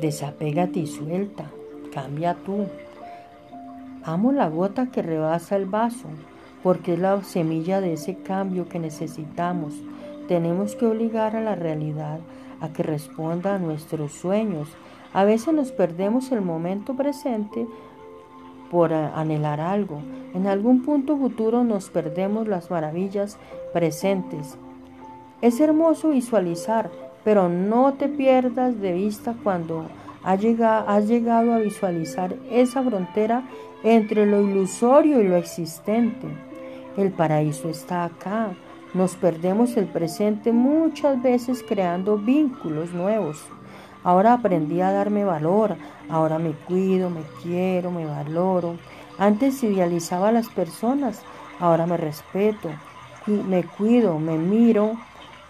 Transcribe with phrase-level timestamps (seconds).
[0.00, 1.50] Desapégate y suelta.
[1.92, 2.66] Cambia tú.
[4.04, 6.06] Amo la gota que rebasa el vaso,
[6.62, 9.74] porque es la semilla de ese cambio que necesitamos.
[10.28, 12.20] Tenemos que obligar a la realidad
[12.60, 14.68] a que responda a nuestros sueños.
[15.12, 17.66] A veces nos perdemos el momento presente
[18.70, 20.00] por anhelar algo.
[20.32, 23.36] En algún punto futuro nos perdemos las maravillas
[23.72, 24.58] presentes.
[25.42, 26.90] Es hermoso visualizar,
[27.28, 29.84] pero no te pierdas de vista cuando
[30.24, 33.42] has llegado, a visualizar esa frontera
[33.82, 36.26] entre lo ilusorio y lo existente.
[36.96, 38.52] El paraíso está acá.
[38.94, 43.44] Nos perdemos el presente muchas veces creando vínculos nuevos.
[44.04, 45.76] Ahora aprendí a darme valor,
[46.08, 48.76] ahora me cuido, me quiero, me valoro.
[49.18, 51.20] Antes idealizaba a las personas,
[51.60, 52.70] ahora me respeto,
[53.26, 54.92] me cuido, me miro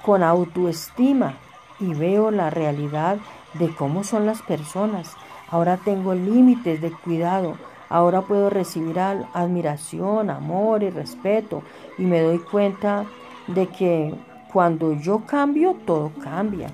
[0.02, 1.36] con autoestima
[1.80, 3.18] y veo la realidad
[3.54, 5.16] de cómo son las personas.
[5.50, 7.56] Ahora tengo límites de cuidado,
[7.88, 11.62] ahora puedo recibir admiración, amor y respeto
[11.96, 13.06] y me doy cuenta
[13.46, 14.14] de que
[14.52, 16.68] cuando yo cambio, todo cambia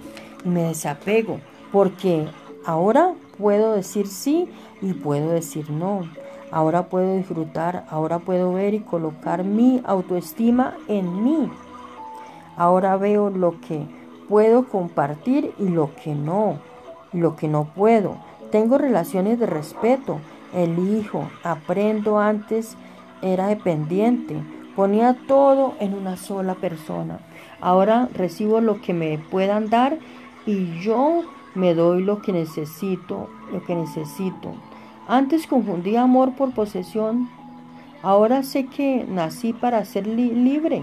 [0.45, 1.41] y me desapego
[1.73, 2.29] porque
[2.65, 4.49] ahora puedo decir sí
[4.81, 6.03] y puedo decir no.
[6.51, 11.51] Ahora puedo disfrutar, ahora puedo ver y colocar mi autoestima en mí.
[12.57, 13.87] Ahora veo lo que
[14.29, 16.59] puedo compartir y lo que no,
[17.13, 18.17] lo que no puedo.
[18.51, 20.19] Tengo relaciones de respeto,
[20.53, 22.77] elijo, aprendo antes,
[23.23, 24.37] era dependiente,
[24.77, 27.19] ponía todo en una sola persona.
[27.61, 29.99] Ahora recibo lo que me puedan dar
[30.47, 31.23] y yo
[31.55, 34.53] me doy lo que necesito, lo que necesito.
[35.07, 37.29] Antes confundía amor por posesión.
[38.03, 40.83] Ahora sé que nací para ser libre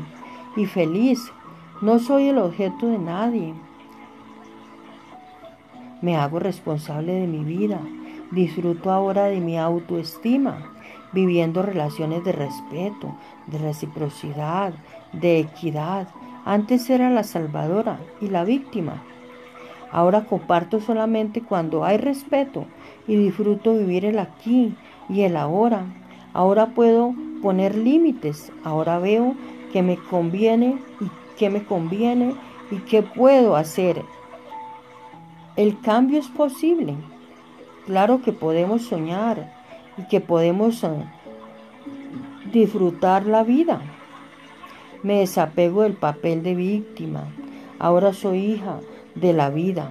[0.56, 1.31] y feliz.
[1.82, 3.56] No soy el objeto de nadie.
[6.04, 7.80] Me hago responsable de mi vida.
[8.30, 10.74] Disfruto ahora de mi autoestima,
[11.12, 13.16] viviendo relaciones de respeto,
[13.47, 14.74] de reciprocidad,
[15.12, 16.08] de equidad.
[16.46, 19.02] Antes era la salvadora y la víctima.
[19.92, 22.66] Ahora comparto solamente cuando hay respeto
[23.08, 24.75] y disfruto vivir el aquí
[25.09, 25.86] y el ahora.
[26.34, 28.52] Ahora puedo poner límites.
[28.63, 29.34] Ahora veo
[29.74, 32.35] que me conviene y qué me conviene
[32.69, 34.06] y qué puedo hacer.
[35.56, 36.94] El cambio es posible.
[37.88, 39.51] Claro que podemos soñar
[39.97, 40.90] y que podemos eh,
[42.53, 43.81] disfrutar la vida.
[45.01, 47.24] Me desapego del papel de víctima.
[47.80, 48.80] Ahora soy hija
[49.16, 49.90] de la vida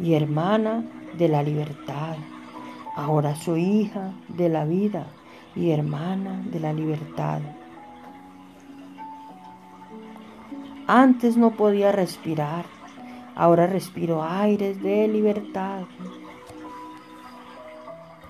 [0.00, 0.82] y hermana
[1.16, 2.16] de la libertad.
[2.96, 5.06] Ahora soy hija de la vida
[5.54, 7.40] y hermana de la libertad.
[10.88, 12.64] Antes no podía respirar,
[13.34, 15.82] ahora respiro aires de libertad.